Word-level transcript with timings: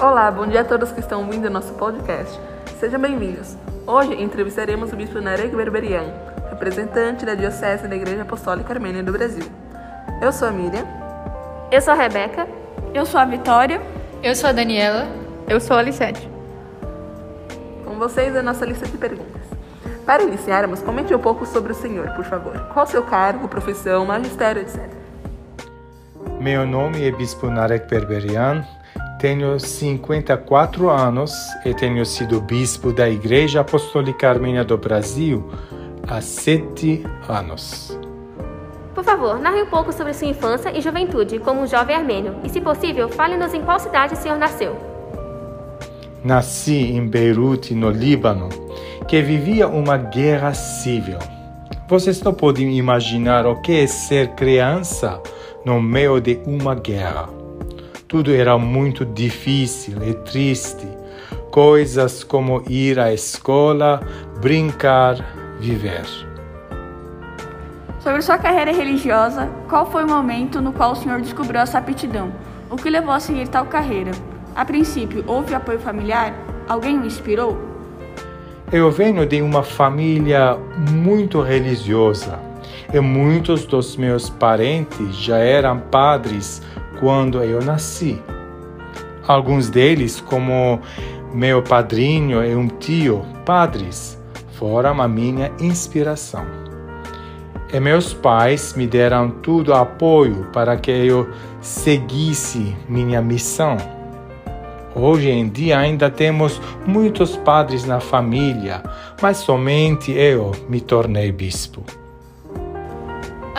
Olá, 0.00 0.28
bom 0.28 0.44
dia 0.44 0.62
a 0.62 0.64
todos 0.64 0.90
que 0.90 0.98
estão 0.98 1.24
ouvindo 1.24 1.48
nosso 1.48 1.72
podcast. 1.74 2.40
Sejam 2.80 3.00
bem-vindos. 3.00 3.56
Hoje 3.86 4.20
entrevistaremos 4.20 4.92
o 4.92 4.96
bispo 4.96 5.20
Narek 5.20 5.54
Berberian, 5.54 6.12
representante 6.50 7.24
da 7.24 7.36
Diocese 7.36 7.86
da 7.86 7.94
Igreja 7.94 8.22
Apostólica 8.22 8.72
Armênia 8.72 9.04
do 9.04 9.12
Brasil. 9.12 9.44
Eu 10.20 10.32
sou 10.32 10.48
a 10.48 10.50
Miriam. 10.50 10.84
Eu 11.70 11.80
sou 11.80 11.92
a 11.92 11.96
Rebeca. 11.96 12.48
Eu 12.92 13.06
sou 13.06 13.20
a 13.20 13.24
Vitória. 13.24 13.80
Eu 14.20 14.34
sou 14.34 14.50
a 14.50 14.52
Daniela. 14.52 15.06
Eu 15.48 15.60
sou 15.60 15.76
a 15.76 15.78
Alissete. 15.78 16.28
Com 17.84 17.96
vocês 17.96 18.34
a 18.34 18.42
nossa 18.42 18.66
lista 18.66 18.86
de 18.86 18.98
perguntas. 18.98 19.42
Para 20.04 20.24
iniciarmos, 20.24 20.82
comente 20.82 21.14
um 21.14 21.20
pouco 21.20 21.46
sobre 21.46 21.70
o 21.70 21.74
senhor, 21.74 22.10
por 22.10 22.24
favor. 22.24 22.58
Qual 22.74 22.84
seu 22.84 23.04
cargo, 23.04 23.46
profissão, 23.46 24.04
magistério, 24.04 24.60
etc. 24.60 24.90
Meu 26.40 26.66
nome 26.66 27.06
é 27.06 27.12
Bispo 27.12 27.48
Narek 27.48 27.88
Berberian. 27.88 28.64
Tenho 29.24 29.58
54 29.58 30.90
anos 30.90 31.32
e 31.64 31.72
tenho 31.72 32.04
sido 32.04 32.42
bispo 32.42 32.92
da 32.92 33.08
Igreja 33.08 33.62
Apostólica 33.62 34.28
Armênia 34.28 34.62
do 34.62 34.76
Brasil 34.76 35.50
há 36.06 36.20
sete 36.20 37.02
anos. 37.26 37.98
Por 38.94 39.02
favor, 39.02 39.38
narre 39.38 39.62
um 39.62 39.66
pouco 39.66 39.94
sobre 39.94 40.12
sua 40.12 40.28
infância 40.28 40.76
e 40.76 40.82
juventude 40.82 41.38
como 41.38 41.62
um 41.62 41.66
jovem 41.66 41.96
armênio 41.96 42.36
e, 42.44 42.50
se 42.50 42.60
possível, 42.60 43.08
fale-nos 43.08 43.54
em 43.54 43.62
qual 43.62 43.80
cidade 43.80 44.12
o 44.12 44.16
senhor 44.18 44.36
nasceu. 44.36 44.76
Nasci 46.22 46.92
em 46.92 47.08
Beirute, 47.08 47.74
no 47.74 47.88
Líbano, 47.88 48.50
que 49.08 49.22
vivia 49.22 49.66
uma 49.66 49.96
guerra 49.96 50.52
civil. 50.52 51.18
Vocês 51.88 52.22
não 52.22 52.34
podem 52.34 52.76
imaginar 52.76 53.46
o 53.46 53.62
que 53.62 53.72
é 53.72 53.86
ser 53.86 54.32
criança 54.32 55.18
no 55.64 55.80
meio 55.80 56.20
de 56.20 56.40
uma 56.44 56.74
guerra. 56.74 57.43
Tudo 58.14 58.32
era 58.32 58.56
muito 58.56 59.04
difícil 59.04 60.00
e 60.08 60.14
triste. 60.14 60.86
Coisas 61.50 62.22
como 62.22 62.62
ir 62.70 62.96
à 62.96 63.12
escola, 63.12 64.00
brincar, 64.40 65.16
viver. 65.58 66.04
Sobre 67.98 68.22
sua 68.22 68.38
carreira 68.38 68.70
religiosa, 68.70 69.50
qual 69.68 69.84
foi 69.90 70.04
o 70.04 70.08
momento 70.08 70.60
no 70.60 70.72
qual 70.72 70.92
o 70.92 70.94
senhor 70.94 71.20
descobriu 71.20 71.60
essa 71.60 71.78
aptidão? 71.78 72.32
O 72.70 72.76
que 72.76 72.88
levou 72.88 73.12
a 73.12 73.18
seguir 73.18 73.48
tal 73.48 73.66
carreira? 73.66 74.12
A 74.54 74.64
princípio, 74.64 75.24
houve 75.26 75.52
apoio 75.52 75.80
familiar? 75.80 76.32
Alguém 76.68 76.96
o 77.00 77.04
inspirou? 77.04 77.58
Eu 78.70 78.92
venho 78.92 79.26
de 79.26 79.42
uma 79.42 79.64
família 79.64 80.56
muito 80.92 81.40
religiosa 81.40 82.38
e 82.92 83.00
muitos 83.00 83.66
dos 83.66 83.96
meus 83.96 84.30
parentes 84.30 85.16
já 85.16 85.38
eram 85.38 85.80
padres 85.80 86.62
quando 87.04 87.44
eu 87.44 87.62
nasci. 87.62 88.18
Alguns 89.28 89.68
deles, 89.68 90.22
como 90.22 90.80
meu 91.34 91.62
padrinho 91.62 92.42
e 92.42 92.56
um 92.56 92.66
tio, 92.66 93.22
padres, 93.44 94.18
foram 94.52 95.02
a 95.02 95.06
minha 95.06 95.52
inspiração. 95.60 96.46
E 97.70 97.78
meus 97.78 98.14
pais 98.14 98.72
me 98.72 98.86
deram 98.86 99.28
todo 99.28 99.68
o 99.68 99.74
apoio 99.74 100.46
para 100.50 100.78
que 100.78 100.90
eu 100.90 101.28
seguisse 101.60 102.74
minha 102.88 103.20
missão. 103.20 103.76
Hoje 104.94 105.28
em 105.28 105.46
dia 105.46 105.78
ainda 105.78 106.08
temos 106.08 106.58
muitos 106.86 107.36
padres 107.36 107.84
na 107.84 108.00
família, 108.00 108.82
mas 109.20 109.36
somente 109.36 110.10
eu 110.10 110.52
me 110.70 110.80
tornei 110.80 111.30
bispo. 111.30 111.84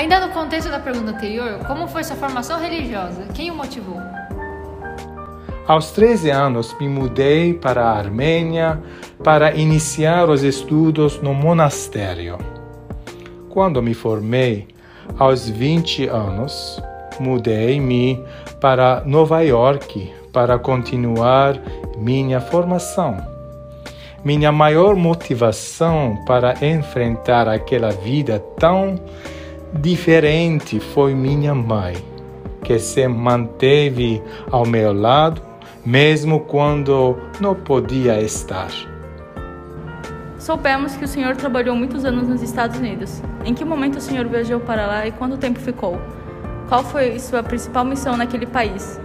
Ainda 0.00 0.18
no 0.18 0.30
contexto 0.32 0.70
da 0.70 0.78
pergunta 0.78 1.10
anterior, 1.10 1.58
como 1.66 1.86
foi 1.86 2.02
sua 2.02 2.16
formação 2.16 2.58
religiosa? 2.58 3.26
Quem 3.34 3.50
o 3.50 3.54
motivou? 3.54 4.00
Aos 5.68 5.90
13 5.90 6.30
anos, 6.30 6.74
me 6.80 6.88
mudei 6.88 7.52
para 7.52 7.84
a 7.84 7.98
Armênia 7.98 8.80
para 9.22 9.54
iniciar 9.54 10.30
os 10.30 10.42
estudos 10.42 11.20
no 11.20 11.34
monastério. 11.34 12.38
Quando 13.50 13.82
me 13.82 13.92
formei, 13.92 14.68
aos 15.18 15.46
20 15.50 16.06
anos, 16.06 16.82
mudei-me 17.20 18.24
para 18.58 19.02
Nova 19.04 19.42
York 19.42 20.10
para 20.32 20.58
continuar 20.58 21.60
minha 21.98 22.40
formação. 22.40 23.18
Minha 24.24 24.50
maior 24.50 24.96
motivação 24.96 26.18
para 26.26 26.54
enfrentar 26.64 27.46
aquela 27.46 27.90
vida 27.90 28.38
tão 28.58 28.98
diferente 29.74 30.80
foi 30.80 31.14
minha 31.14 31.54
mãe, 31.54 31.94
que 32.62 32.78
se 32.78 33.06
manteve 33.08 34.22
ao 34.50 34.66
meu 34.66 34.92
lado 34.92 35.50
mesmo 35.84 36.40
quando 36.40 37.16
não 37.40 37.54
podia 37.54 38.20
estar. 38.20 38.70
Soubemos 40.38 40.96
que 40.96 41.04
o 41.04 41.08
senhor 41.08 41.36
trabalhou 41.36 41.76
muitos 41.76 42.04
anos 42.04 42.28
nos 42.28 42.42
Estados 42.42 42.78
Unidos. 42.78 43.22
Em 43.44 43.54
que 43.54 43.64
momento 43.64 43.96
o 43.96 44.00
senhor 44.00 44.26
viajou 44.26 44.60
para 44.60 44.86
lá 44.86 45.06
e 45.06 45.12
quanto 45.12 45.36
tempo 45.36 45.58
ficou? 45.58 46.00
Qual 46.68 46.82
foi 46.82 47.18
sua 47.18 47.42
principal 47.42 47.84
missão 47.84 48.16
naquele 48.16 48.46
país? 48.46 49.00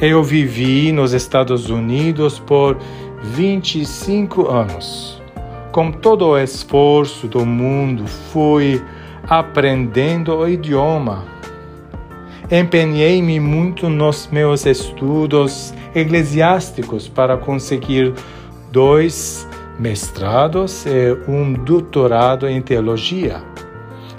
Eu 0.00 0.22
vivi 0.22 0.92
nos 0.92 1.12
Estados 1.12 1.70
Unidos 1.70 2.38
por 2.38 2.76
25 3.22 4.48
anos. 4.48 5.20
Com 5.70 5.90
todo 5.90 6.28
o 6.28 6.38
esforço 6.38 7.26
do 7.26 7.46
mundo, 7.46 8.06
fui 8.06 8.82
aprendendo 9.28 10.36
o 10.36 10.48
idioma. 10.48 11.24
Empenhei-me 12.50 13.40
muito 13.40 13.88
nos 13.88 14.28
meus 14.30 14.66
estudos 14.66 15.72
eclesiásticos 15.94 17.08
para 17.08 17.36
conseguir 17.36 18.12
dois 18.70 19.48
mestrados 19.78 20.84
e 20.86 21.16
um 21.28 21.52
doutorado 21.52 22.48
em 22.48 22.60
teologia. 22.60 23.42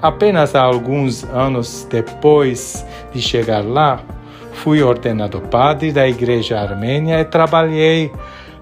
Apenas 0.02 0.56
alguns 0.56 1.24
anos 1.26 1.88
depois 1.90 2.86
de 3.14 3.22
chegar 3.22 3.64
lá, 3.64 4.02
fui 4.54 4.82
ordenado 4.82 5.40
padre 5.40 5.92
da 5.92 6.08
Igreja 6.08 6.60
Armênia 6.60 7.20
e 7.20 7.26
trabalhei 7.26 8.12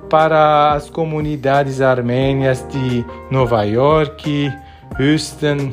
para 0.10 0.74
as 0.74 0.90
comunidades 0.90 1.80
armênias 1.80 2.68
de 2.70 3.06
Nova 3.32 3.64
York, 3.64 4.52
Houston, 5.00 5.72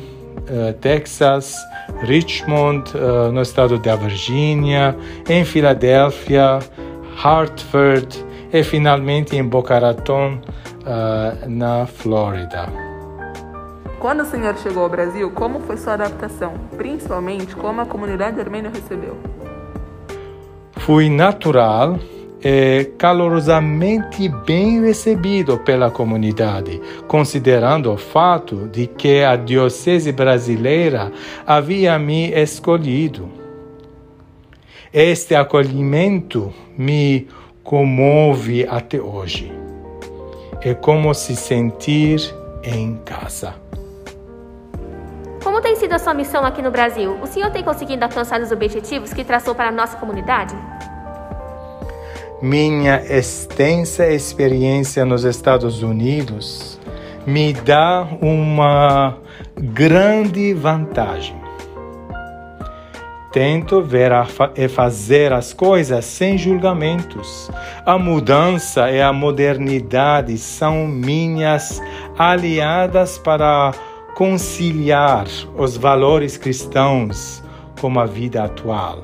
Texas, 0.81 1.55
Richmond, 2.01 2.91
uh, 2.95 3.31
no 3.31 3.41
estado 3.41 3.77
da 3.77 3.95
Virgínia, 3.95 4.95
em 5.29 5.43
Filadélfia, 5.45 6.59
Hartford 7.23 8.25
e 8.51 8.63
finalmente 8.63 9.35
em 9.35 9.43
Boca 9.43 9.77
Raton, 9.77 10.39
uh, 10.79 11.49
na 11.49 11.85
Flórida. 11.85 12.67
Quando 13.99 14.21
o 14.21 14.25
senhor 14.25 14.57
chegou 14.57 14.83
ao 14.83 14.89
Brasil, 14.89 15.29
como 15.31 15.59
foi 15.59 15.75
sua 15.75 15.93
adaptação? 15.93 16.53
Principalmente, 16.77 17.55
como 17.55 17.81
a 17.81 17.85
comunidade 17.85 18.39
armênia 18.39 18.71
recebeu? 18.73 19.17
Fui 20.77 21.09
natural 21.09 21.99
e 22.43 22.85
calorosamente 22.97 24.29
bem 24.45 24.81
recebido 24.81 25.57
pela 25.59 25.91
comunidade, 25.91 26.81
considerando 27.07 27.91
o 27.91 27.97
fato 27.97 28.67
de 28.67 28.87
que 28.87 29.23
a 29.23 29.35
Diocese 29.35 30.11
brasileira 30.11 31.11
havia 31.45 31.99
me 31.99 32.31
escolhido. 32.31 33.29
Este 34.93 35.35
acolhimento 35.35 36.53
me 36.77 37.27
comove 37.63 38.65
até 38.67 38.99
hoje. 38.99 39.51
É 40.61 40.73
como 40.73 41.13
se 41.13 41.35
sentir 41.35 42.19
em 42.63 42.97
casa. 43.05 43.53
Como 45.43 45.61
tem 45.61 45.75
sido 45.75 45.93
a 45.93 45.99
sua 45.99 46.13
missão 46.13 46.43
aqui 46.43 46.61
no 46.61 46.71
Brasil? 46.71 47.17
O 47.21 47.27
senhor 47.27 47.51
tem 47.51 47.63
conseguido 47.63 48.03
alcançar 48.03 48.41
os 48.41 48.51
objetivos 48.51 49.13
que 49.13 49.23
traçou 49.23 49.53
para 49.53 49.69
a 49.69 49.71
nossa 49.71 49.97
comunidade? 49.97 50.55
Minha 52.41 53.03
extensa 53.05 54.07
experiência 54.07 55.03
nos 55.03 55.25
Estados 55.25 55.83
Unidos 55.83 56.79
me 57.27 57.51
dá 57.51 58.07
uma 58.21 59.17
grande 59.57 60.53
vantagem. 60.53 61.35
Tento 63.33 63.81
ver 63.81 64.11
e 64.55 64.69
fazer 64.69 65.33
as 65.33 65.51
coisas 65.51 66.05
sem 66.05 66.37
julgamentos. 66.37 67.51
A 67.85 67.97
mudança 67.97 68.89
e 68.89 69.01
a 69.01 69.11
modernidade 69.11 70.37
são 70.37 70.87
minhas 70.87 71.81
aliadas 72.17 73.17
para 73.17 73.73
conciliar 74.15 75.27
os 75.57 75.75
valores 75.75 76.37
cristãos 76.37 77.43
com 77.81 77.99
a 77.99 78.05
vida 78.05 78.45
atual. 78.45 79.03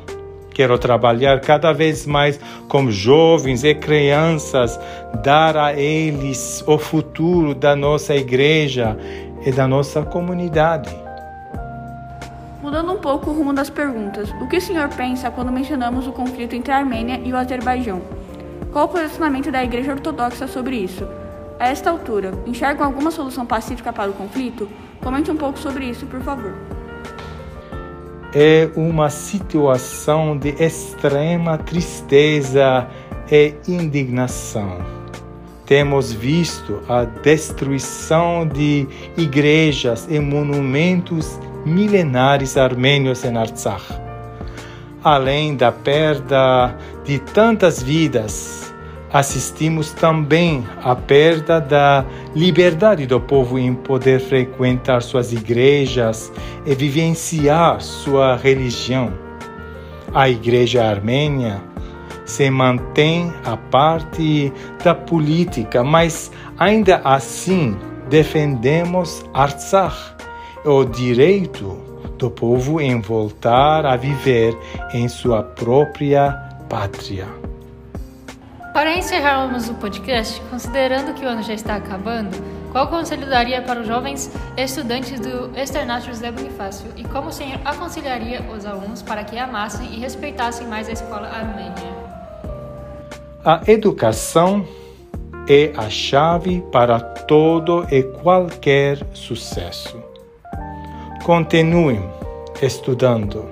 Quero 0.55 0.79
trabalhar 0.79 1.41
cada 1.41 1.73
vez 1.73 2.05
mais 2.05 2.39
com 2.69 2.89
jovens 2.89 3.65
e 3.65 3.75
crianças, 3.75 4.79
dar 5.21 5.57
a 5.57 5.73
eles 5.73 6.63
o 6.65 6.77
futuro 6.77 7.53
da 7.53 7.75
nossa 7.75 8.15
igreja 8.15 8.97
e 9.45 9.51
da 9.51 9.67
nossa 9.67 10.01
comunidade. 10.03 10.95
Mudando 12.63 12.93
um 12.93 12.97
pouco 12.97 13.31
o 13.31 13.33
rumo 13.33 13.51
das 13.51 13.69
perguntas, 13.69 14.31
o 14.41 14.47
que 14.47 14.55
o 14.55 14.61
senhor 14.61 14.87
pensa 14.87 15.29
quando 15.29 15.51
mencionamos 15.51 16.07
o 16.07 16.13
conflito 16.13 16.55
entre 16.55 16.71
a 16.71 16.77
Armênia 16.77 17.19
e 17.21 17.33
o 17.33 17.37
Azerbaijão? 17.37 18.01
Qual 18.71 18.85
o 18.85 18.87
posicionamento 18.89 19.51
da 19.51 19.61
Igreja 19.61 19.91
Ortodoxa 19.91 20.47
sobre 20.47 20.77
isso? 20.77 21.05
A 21.59 21.67
esta 21.67 21.89
altura, 21.89 22.31
enxergam 22.45 22.85
alguma 22.85 23.11
solução 23.11 23.45
pacífica 23.45 23.91
para 23.91 24.09
o 24.09 24.13
conflito? 24.13 24.69
Comente 25.03 25.29
um 25.29 25.35
pouco 25.35 25.59
sobre 25.59 25.83
isso, 25.83 26.05
por 26.05 26.21
favor. 26.21 26.53
É 28.37 28.69
uma 28.75 29.09
situação 29.09 30.37
de 30.37 30.49
extrema 30.61 31.57
tristeza 31.57 32.85
e 33.31 33.53
indignação. 33.65 34.79
Temos 35.65 36.11
visto 36.11 36.81
a 36.89 37.05
destruição 37.05 38.45
de 38.45 38.89
igrejas 39.15 40.05
e 40.09 40.19
monumentos 40.19 41.39
milenares 41.65 42.57
armênios 42.57 43.23
em 43.23 43.37
Artsakh. 43.37 44.01
Além 45.01 45.55
da 45.55 45.71
perda 45.71 46.77
de 47.05 47.19
tantas 47.19 47.81
vidas, 47.81 48.64
assistimos 49.11 49.91
também 49.91 50.65
à 50.83 50.95
perda 50.95 51.59
da 51.59 52.05
liberdade 52.35 53.05
do 53.05 53.19
povo 53.19 53.57
em 53.57 53.73
poder 53.73 54.19
frequentar 54.19 55.01
suas 55.01 55.31
igrejas 55.31 56.31
e 56.65 56.75
vivenciar 56.75 57.81
sua 57.81 58.35
religião. 58.35 59.13
A 60.13 60.29
Igreja 60.29 60.83
Armênia 60.83 61.61
se 62.25 62.49
mantém 62.49 63.31
à 63.45 63.55
parte 63.55 64.51
da 64.83 64.95
política, 64.95 65.83
mas 65.83 66.31
ainda 66.57 67.01
assim 67.03 67.77
defendemos 68.09 69.23
Artsakh, 69.33 70.15
o 70.65 70.83
direito 70.83 71.77
do 72.17 72.31
povo 72.31 72.81
em 72.81 72.99
voltar 72.99 73.85
a 73.85 73.95
viver 73.95 74.57
em 74.93 75.07
sua 75.07 75.43
própria 75.43 76.31
pátria. 76.69 77.44
Para 78.75 78.94
encerrarmos 78.94 79.69
o 79.69 79.75
podcast, 79.75 80.42
considerando 80.50 81.13
que 81.13 81.24
o 81.24 81.30
ano 81.30 81.42
já 81.42 81.54
está 81.54 81.75
acabando, 81.75 82.36
qual 82.74 82.89
conselho 82.89 83.25
daria 83.25 83.62
para 83.62 83.80
os 83.80 83.88
jovens 83.88 84.30
estudantes 84.57 85.18
do 85.18 85.57
Externato 85.57 86.07
José 86.07 86.30
Bonifácio 86.30 86.92
e 86.98 87.06
como 87.06 87.30
o 87.30 87.31
senhor 87.31 87.57
aconselharia 87.63 88.42
os 88.54 88.66
alunos 88.66 89.01
para 89.01 89.24
que 89.24 89.38
amassem 89.38 89.94
e 89.94 90.00
respeitassem 90.01 90.68
mais 90.68 90.89
a 90.89 90.92
escola 90.92 91.25
armênia? 91.25 91.95
A 93.45 93.62
educação 93.66 94.68
é 95.48 95.72
a 95.77 95.89
chave 95.89 96.62
para 96.69 97.00
todo 97.00 97.88
e 97.89 98.04
qualquer 98.04 99.00
sucesso. 99.13 99.98
Continuem 101.24 102.04
estudando. 102.62 103.45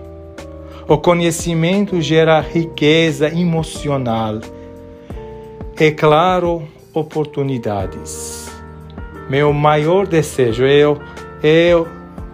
O 0.86 0.98
conhecimento 0.98 2.02
gera 2.02 2.42
riqueza 2.42 3.30
emocional 3.30 4.42
é 5.80 5.92
claro, 5.92 6.64
oportunidades. 6.94 8.48
Meu 9.30 9.52
maior 9.52 10.06
desejo 10.06 10.66
é, 10.66 10.82
é 11.44 11.74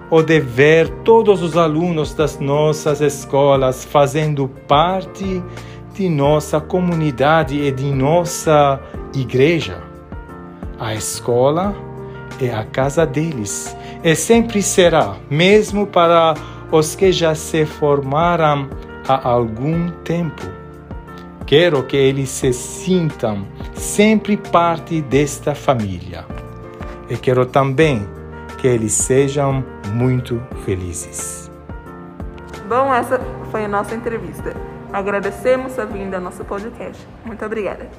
o 0.09 0.21
de 0.21 0.39
ver 0.39 0.89
todos 1.03 1.41
os 1.41 1.55
alunos 1.55 2.13
das 2.13 2.39
nossas 2.39 2.99
escolas 2.99 3.85
fazendo 3.85 4.49
parte 4.67 5.41
de 5.93 6.09
nossa 6.09 6.59
comunidade 6.59 7.57
e 7.59 7.71
de 7.71 7.91
nossa 7.91 8.79
igreja. 9.15 9.81
A 10.79 10.93
escola 10.93 11.75
é 12.41 12.53
a 12.53 12.65
casa 12.65 13.05
deles 13.05 13.75
e 14.03 14.15
sempre 14.15 14.61
será, 14.61 15.15
mesmo 15.29 15.87
para 15.87 16.33
os 16.71 16.95
que 16.95 17.11
já 17.11 17.35
se 17.35 17.65
formaram 17.65 18.69
há 19.07 19.29
algum 19.29 19.89
tempo. 20.03 20.58
Quero 21.49 21.81
que 21.81 21.97
eles 21.97 22.29
se 22.29 22.53
sintam 22.53 23.47
sempre 23.73 24.37
parte 24.37 25.01
desta 25.01 25.55
família. 25.55 26.23
E 27.09 27.17
quero 27.17 27.43
também 27.43 28.07
que 28.59 28.67
eles 28.67 28.93
sejam 28.93 29.65
muito 29.91 30.39
felizes. 30.63 31.49
Bom, 32.67 32.93
essa 32.93 33.19
foi 33.49 33.65
a 33.65 33.67
nossa 33.67 33.95
entrevista. 33.95 34.55
Agradecemos 34.93 35.79
a 35.79 35.85
vinda 35.85 36.17
ao 36.17 36.21
nosso 36.21 36.45
podcast. 36.45 37.03
Muito 37.25 37.43
obrigada. 37.43 37.89